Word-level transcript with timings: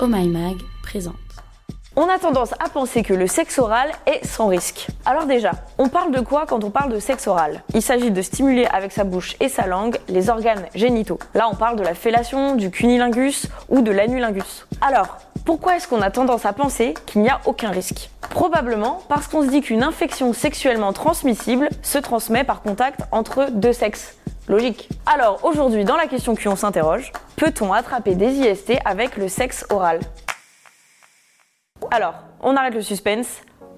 Oh 0.00 0.06
présente. 0.84 1.16
On 1.96 2.08
a 2.08 2.20
tendance 2.20 2.52
à 2.64 2.68
penser 2.68 3.02
que 3.02 3.14
le 3.14 3.26
sexe 3.26 3.58
oral 3.58 3.90
est 4.06 4.24
sans 4.24 4.46
risque. 4.46 4.86
Alors 5.04 5.26
déjà, 5.26 5.50
on 5.76 5.88
parle 5.88 6.12
de 6.12 6.20
quoi 6.20 6.46
quand 6.46 6.62
on 6.62 6.70
parle 6.70 6.92
de 6.92 7.00
sexe 7.00 7.26
oral? 7.26 7.64
Il 7.74 7.82
s'agit 7.82 8.12
de 8.12 8.22
stimuler 8.22 8.66
avec 8.66 8.92
sa 8.92 9.02
bouche 9.02 9.34
et 9.40 9.48
sa 9.48 9.66
langue 9.66 9.98
les 10.08 10.30
organes 10.30 10.66
génitaux. 10.76 11.18
Là, 11.34 11.48
on 11.50 11.56
parle 11.56 11.74
de 11.74 11.82
la 11.82 11.94
fellation, 11.94 12.54
du 12.54 12.70
cunilingus 12.70 13.48
ou 13.70 13.80
de 13.80 13.90
l'anulingus. 13.90 14.66
Alors, 14.80 15.18
pourquoi 15.44 15.74
est-ce 15.74 15.88
qu'on 15.88 16.00
a 16.00 16.12
tendance 16.12 16.46
à 16.46 16.52
penser 16.52 16.94
qu'il 17.06 17.22
n'y 17.22 17.30
a 17.30 17.40
aucun 17.44 17.70
risque? 17.70 18.10
Probablement 18.30 19.02
parce 19.08 19.26
qu'on 19.26 19.42
se 19.42 19.48
dit 19.48 19.62
qu'une 19.62 19.82
infection 19.82 20.32
sexuellement 20.32 20.92
transmissible 20.92 21.70
se 21.82 21.98
transmet 21.98 22.44
par 22.44 22.62
contact 22.62 23.00
entre 23.10 23.48
deux 23.50 23.72
sexes. 23.72 24.16
Logique. 24.46 24.88
Alors 25.06 25.40
aujourd'hui, 25.42 25.84
dans 25.84 25.96
la 25.96 26.06
question 26.06 26.36
Q, 26.36 26.46
on 26.46 26.56
s'interroge 26.56 27.12
peut-on 27.38 27.72
attraper 27.72 28.16
des 28.16 28.32
IST 28.32 28.72
avec 28.84 29.16
le 29.16 29.28
sexe 29.28 29.64
oral? 29.70 30.00
Alors, 31.92 32.14
on 32.42 32.56
arrête 32.56 32.74
le 32.74 32.82
suspense. 32.82 33.28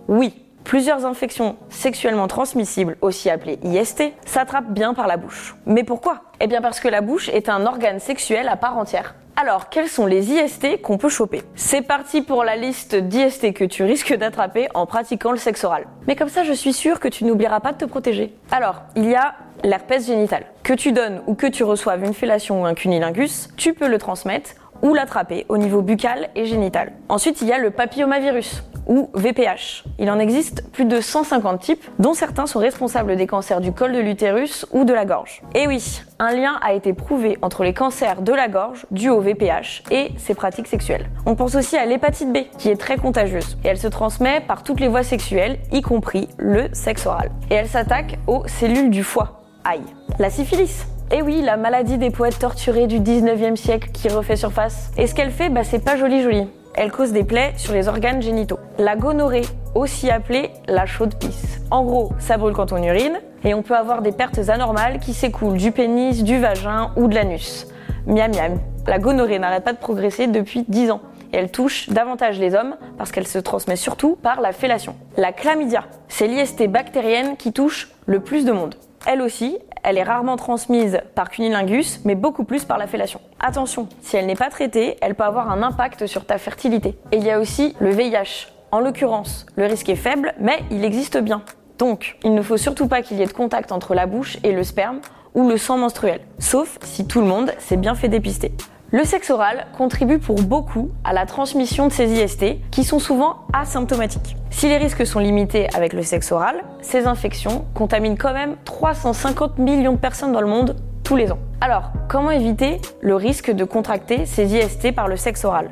Oui, 0.08 0.42
plusieurs 0.64 1.04
infections 1.04 1.56
sexuellement 1.68 2.26
transmissibles, 2.26 2.96
aussi 3.02 3.28
appelées 3.28 3.58
IST, 3.62 4.14
s'attrapent 4.24 4.72
bien 4.72 4.94
par 4.94 5.06
la 5.06 5.18
bouche. 5.18 5.54
Mais 5.66 5.84
pourquoi? 5.84 6.22
Eh 6.40 6.46
bien 6.46 6.62
parce 6.62 6.80
que 6.80 6.88
la 6.88 7.02
bouche 7.02 7.28
est 7.28 7.50
un 7.50 7.66
organe 7.66 8.00
sexuel 8.00 8.48
à 8.48 8.56
part 8.56 8.78
entière. 8.78 9.14
Alors, 9.40 9.70
quels 9.70 9.88
sont 9.88 10.04
les 10.04 10.32
IST 10.32 10.82
qu'on 10.82 10.98
peut 10.98 11.08
choper? 11.08 11.40
C'est 11.54 11.80
parti 11.80 12.20
pour 12.20 12.44
la 12.44 12.56
liste 12.56 12.94
d'IST 12.94 13.54
que 13.54 13.64
tu 13.64 13.84
risques 13.84 14.14
d'attraper 14.14 14.68
en 14.74 14.84
pratiquant 14.84 15.30
le 15.30 15.38
sexe 15.38 15.64
oral. 15.64 15.86
Mais 16.06 16.14
comme 16.14 16.28
ça, 16.28 16.44
je 16.44 16.52
suis 16.52 16.74
sûre 16.74 17.00
que 17.00 17.08
tu 17.08 17.24
n'oublieras 17.24 17.60
pas 17.60 17.72
de 17.72 17.78
te 17.78 17.86
protéger. 17.86 18.34
Alors, 18.50 18.82
il 18.96 19.08
y 19.08 19.14
a 19.14 19.36
l'herpès 19.64 20.06
génital. 20.06 20.44
Que 20.62 20.74
tu 20.74 20.92
donnes 20.92 21.22
ou 21.26 21.34
que 21.34 21.46
tu 21.46 21.64
reçoives 21.64 22.04
une 22.04 22.12
fellation 22.12 22.60
ou 22.60 22.66
un 22.66 22.74
cunilingus, 22.74 23.48
tu 23.56 23.72
peux 23.72 23.88
le 23.88 23.96
transmettre 23.96 24.50
ou 24.82 24.94
l'attraper 24.94 25.46
au 25.48 25.58
niveau 25.58 25.82
buccal 25.82 26.30
et 26.34 26.46
génital. 26.46 26.92
Ensuite, 27.08 27.40
il 27.42 27.48
y 27.48 27.52
a 27.52 27.58
le 27.58 27.70
papillomavirus 27.70 28.62
ou 28.86 29.08
VPH. 29.14 29.84
Il 29.98 30.10
en 30.10 30.18
existe 30.18 30.68
plus 30.72 30.84
de 30.84 31.00
150 31.00 31.60
types, 31.60 31.84
dont 31.98 32.12
certains 32.12 32.46
sont 32.46 32.58
responsables 32.58 33.16
des 33.16 33.26
cancers 33.26 33.60
du 33.60 33.72
col 33.72 33.92
de 33.92 34.00
l'utérus 34.00 34.66
ou 34.72 34.84
de 34.84 34.92
la 34.92 35.04
gorge. 35.04 35.42
Et 35.54 35.68
oui, 35.68 36.02
un 36.18 36.32
lien 36.32 36.58
a 36.60 36.72
été 36.72 36.92
prouvé 36.92 37.38
entre 37.40 37.62
les 37.62 37.72
cancers 37.72 38.20
de 38.20 38.32
la 38.32 38.48
gorge 38.48 38.86
dus 38.90 39.08
au 39.08 39.20
VPH 39.20 39.84
et 39.92 40.10
ses 40.18 40.34
pratiques 40.34 40.66
sexuelles. 40.66 41.08
On 41.24 41.36
pense 41.36 41.54
aussi 41.54 41.76
à 41.76 41.86
l'hépatite 41.86 42.32
B, 42.32 42.38
qui 42.58 42.68
est 42.68 42.80
très 42.80 42.96
contagieuse, 42.96 43.58
et 43.64 43.68
elle 43.68 43.78
se 43.78 43.88
transmet 43.88 44.40
par 44.40 44.64
toutes 44.64 44.80
les 44.80 44.88
voies 44.88 45.04
sexuelles, 45.04 45.58
y 45.72 45.82
compris 45.82 46.28
le 46.36 46.68
sexe 46.72 47.06
oral. 47.06 47.30
Et 47.50 47.54
elle 47.54 47.68
s'attaque 47.68 48.18
aux 48.26 48.42
cellules 48.48 48.90
du 48.90 49.04
foie. 49.04 49.42
Aïe. 49.64 49.82
La 50.18 50.30
syphilis, 50.30 50.84
et 51.12 51.22
oui, 51.22 51.42
la 51.42 51.56
maladie 51.56 51.98
des 51.98 52.10
poètes 52.10 52.38
torturés 52.38 52.86
du 52.86 53.00
19e 53.00 53.56
siècle 53.56 53.90
qui 53.92 54.08
refait 54.08 54.36
surface. 54.36 54.90
Et 54.96 55.06
ce 55.06 55.14
qu'elle 55.14 55.32
fait, 55.32 55.48
bah 55.48 55.64
c'est 55.64 55.84
pas 55.84 55.96
joli 55.96 56.22
joli. 56.22 56.46
Elle 56.74 56.92
cause 56.92 57.12
des 57.12 57.24
plaies 57.24 57.52
sur 57.56 57.72
les 57.72 57.88
organes 57.88 58.22
génitaux. 58.22 58.60
La 58.78 58.94
gonorrhée, 58.94 59.42
aussi 59.74 60.08
appelée 60.08 60.50
la 60.68 60.86
chaude 60.86 61.14
pisse. 61.16 61.60
En 61.70 61.84
gros, 61.84 62.12
ça 62.20 62.38
brûle 62.38 62.54
quand 62.54 62.72
on 62.72 62.82
urine 62.82 63.18
et 63.42 63.54
on 63.54 63.62
peut 63.62 63.76
avoir 63.76 64.02
des 64.02 64.12
pertes 64.12 64.48
anormales 64.48 65.00
qui 65.00 65.12
s'écoulent 65.12 65.56
du 65.56 65.72
pénis, 65.72 66.22
du 66.22 66.38
vagin 66.38 66.92
ou 66.96 67.08
de 67.08 67.14
l'anus. 67.16 67.66
Miam 68.06 68.30
miam. 68.32 68.58
La 68.86 68.98
gonorrhée 68.98 69.38
n'arrête 69.38 69.64
pas 69.64 69.72
de 69.72 69.78
progresser 69.78 70.28
depuis 70.28 70.64
10 70.68 70.92
ans 70.92 71.00
et 71.32 71.38
elle 71.38 71.50
touche 71.50 71.88
davantage 71.90 72.38
les 72.38 72.54
hommes 72.54 72.76
parce 72.98 73.10
qu'elle 73.10 73.26
se 73.26 73.38
transmet 73.38 73.76
surtout 73.76 74.16
par 74.16 74.40
la 74.40 74.52
fellation. 74.52 74.94
La 75.16 75.32
chlamydia, 75.32 75.84
c'est 76.08 76.28
l'IST 76.28 76.68
bactérienne 76.68 77.36
qui 77.36 77.52
touche 77.52 77.90
le 78.06 78.20
plus 78.20 78.44
de 78.44 78.52
monde. 78.52 78.76
Elle 79.06 79.22
aussi, 79.22 79.58
elle 79.82 79.96
est 79.96 80.02
rarement 80.02 80.36
transmise 80.36 81.00
par 81.14 81.30
cunilingus, 81.30 82.00
mais 82.04 82.14
beaucoup 82.14 82.44
plus 82.44 82.64
par 82.64 82.76
la 82.76 82.86
fellation. 82.86 83.20
Attention, 83.40 83.88
si 84.02 84.16
elle 84.16 84.26
n'est 84.26 84.34
pas 84.34 84.50
traitée, 84.50 84.98
elle 85.00 85.14
peut 85.14 85.24
avoir 85.24 85.50
un 85.50 85.62
impact 85.62 86.06
sur 86.06 86.26
ta 86.26 86.36
fertilité. 86.36 86.98
Et 87.10 87.16
il 87.16 87.24
y 87.24 87.30
a 87.30 87.40
aussi 87.40 87.74
le 87.80 87.90
VIH. 87.90 88.48
En 88.72 88.80
l'occurrence, 88.80 89.46
le 89.56 89.64
risque 89.64 89.88
est 89.88 89.96
faible, 89.96 90.34
mais 90.38 90.60
il 90.70 90.84
existe 90.84 91.18
bien. 91.18 91.42
Donc, 91.78 92.18
il 92.24 92.34
ne 92.34 92.42
faut 92.42 92.58
surtout 92.58 92.88
pas 92.88 93.00
qu'il 93.00 93.16
y 93.16 93.22
ait 93.22 93.26
de 93.26 93.32
contact 93.32 93.72
entre 93.72 93.94
la 93.94 94.04
bouche 94.04 94.36
et 94.44 94.52
le 94.52 94.62
sperme 94.64 95.00
ou 95.34 95.48
le 95.48 95.56
sang 95.56 95.78
menstruel, 95.78 96.20
sauf 96.38 96.78
si 96.82 97.06
tout 97.06 97.20
le 97.20 97.26
monde 97.26 97.52
s'est 97.58 97.78
bien 97.78 97.94
fait 97.94 98.08
dépister. 98.08 98.52
Le 98.92 99.04
sexe 99.04 99.30
oral 99.30 99.66
contribue 99.78 100.18
pour 100.18 100.42
beaucoup 100.42 100.90
à 101.04 101.12
la 101.12 101.24
transmission 101.24 101.86
de 101.86 101.92
ces 101.92 102.10
IST 102.10 102.56
qui 102.72 102.82
sont 102.82 102.98
souvent 102.98 103.36
asymptomatiques. 103.52 104.34
Si 104.50 104.66
les 104.66 104.78
risques 104.78 105.06
sont 105.06 105.20
limités 105.20 105.68
avec 105.76 105.92
le 105.92 106.02
sexe 106.02 106.32
oral, 106.32 106.64
ces 106.82 107.06
infections 107.06 107.66
contaminent 107.72 108.16
quand 108.18 108.32
même 108.32 108.56
350 108.64 109.58
millions 109.58 109.92
de 109.92 109.98
personnes 109.98 110.32
dans 110.32 110.40
le 110.40 110.48
monde 110.48 110.74
tous 111.04 111.14
les 111.14 111.30
ans. 111.30 111.38
Alors, 111.60 111.92
comment 112.08 112.32
éviter 112.32 112.80
le 113.00 113.14
risque 113.14 113.52
de 113.52 113.62
contracter 113.62 114.26
ces 114.26 114.56
IST 114.56 114.92
par 114.92 115.06
le 115.06 115.16
sexe 115.16 115.44
oral? 115.44 115.70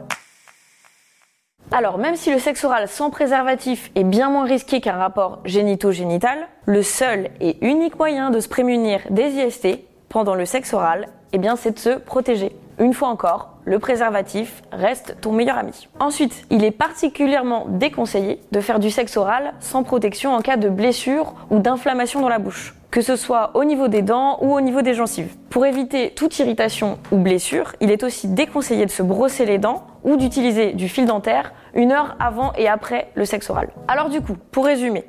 Alors, 1.72 1.98
même 1.98 2.14
si 2.14 2.32
le 2.32 2.38
sexe 2.38 2.62
oral 2.62 2.86
sans 2.86 3.10
préservatif 3.10 3.90
est 3.96 4.04
bien 4.04 4.30
moins 4.30 4.44
risqué 4.44 4.80
qu'un 4.80 4.96
rapport 4.96 5.40
génito-génital, 5.44 6.38
le 6.66 6.84
seul 6.84 7.30
et 7.40 7.58
unique 7.66 7.98
moyen 7.98 8.30
de 8.30 8.38
se 8.38 8.48
prémunir 8.48 9.00
des 9.10 9.28
IST 9.30 9.80
pendant 10.08 10.36
le 10.36 10.44
sexe 10.44 10.72
oral, 10.72 11.08
eh 11.32 11.38
bien, 11.38 11.56
c'est 11.56 11.72
de 11.72 11.78
se 11.80 11.90
protéger. 11.98 12.52
Une 12.80 12.94
fois 12.94 13.08
encore, 13.08 13.54
le 13.64 13.80
préservatif 13.80 14.62
reste 14.70 15.16
ton 15.20 15.32
meilleur 15.32 15.58
ami. 15.58 15.88
Ensuite, 15.98 16.44
il 16.50 16.62
est 16.62 16.70
particulièrement 16.70 17.66
déconseillé 17.68 18.40
de 18.52 18.60
faire 18.60 18.78
du 18.78 18.90
sexe 18.90 19.16
oral 19.16 19.54
sans 19.58 19.82
protection 19.82 20.32
en 20.32 20.40
cas 20.42 20.56
de 20.56 20.68
blessure 20.68 21.34
ou 21.50 21.58
d'inflammation 21.58 22.20
dans 22.20 22.28
la 22.28 22.38
bouche, 22.38 22.76
que 22.92 23.00
ce 23.00 23.16
soit 23.16 23.50
au 23.54 23.64
niveau 23.64 23.88
des 23.88 24.02
dents 24.02 24.38
ou 24.42 24.54
au 24.54 24.60
niveau 24.60 24.82
des 24.82 24.94
gencives. 24.94 25.34
Pour 25.50 25.66
éviter 25.66 26.10
toute 26.10 26.38
irritation 26.38 27.00
ou 27.10 27.16
blessure, 27.16 27.74
il 27.80 27.90
est 27.90 28.04
aussi 28.04 28.28
déconseillé 28.28 28.86
de 28.86 28.92
se 28.92 29.02
brosser 29.02 29.44
les 29.44 29.58
dents 29.58 29.84
ou 30.04 30.16
d'utiliser 30.16 30.72
du 30.72 30.88
fil 30.88 31.04
dentaire 31.04 31.52
une 31.74 31.90
heure 31.90 32.16
avant 32.20 32.52
et 32.56 32.68
après 32.68 33.10
le 33.14 33.24
sexe 33.24 33.50
oral. 33.50 33.70
Alors 33.88 34.08
du 34.08 34.20
coup, 34.20 34.36
pour 34.52 34.66
résumer, 34.66 35.04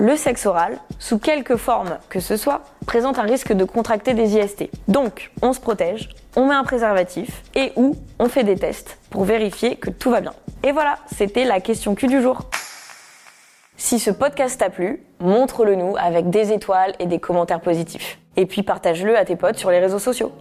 le 0.00 0.16
sexe 0.16 0.46
oral, 0.46 0.78
sous 0.98 1.18
quelque 1.18 1.56
forme 1.56 1.98
que 2.08 2.20
ce 2.20 2.38
soit, 2.38 2.62
présente 2.86 3.18
un 3.18 3.24
risque 3.24 3.52
de 3.52 3.64
contracter 3.64 4.14
des 4.14 4.34
IST. 4.36 4.70
Donc, 4.88 5.30
on 5.42 5.52
se 5.52 5.60
protège, 5.60 6.08
on 6.36 6.46
met 6.46 6.54
un 6.54 6.64
préservatif 6.64 7.42
et 7.54 7.72
ou 7.76 7.96
on 8.18 8.28
fait 8.28 8.42
des 8.42 8.56
tests 8.56 8.98
pour 9.10 9.24
vérifier 9.24 9.76
que 9.76 9.90
tout 9.90 10.10
va 10.10 10.22
bien. 10.22 10.32
Et 10.62 10.72
voilà, 10.72 10.96
c'était 11.14 11.44
la 11.44 11.60
question 11.60 11.94
Q 11.94 12.06
du 12.06 12.22
jour. 12.22 12.40
Si 13.76 13.98
ce 13.98 14.10
podcast 14.10 14.58
t'a 14.58 14.70
plu, 14.70 15.02
montre-le 15.20 15.74
nous 15.74 15.94
avec 15.98 16.30
des 16.30 16.50
étoiles 16.52 16.94
et 16.98 17.06
des 17.06 17.18
commentaires 17.18 17.60
positifs. 17.60 18.18
Et 18.36 18.46
puis 18.46 18.62
partage-le 18.62 19.18
à 19.18 19.26
tes 19.26 19.36
potes 19.36 19.58
sur 19.58 19.70
les 19.70 19.80
réseaux 19.80 19.98
sociaux. 19.98 20.32